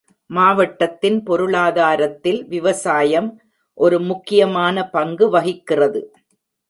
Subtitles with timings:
[0.29, 3.29] மாவட்டத்தின் பொருளாதாரத்தில் விவசாயம்
[3.77, 6.01] ஒரு முக்கியமான பங்கு வகிக்கிறது.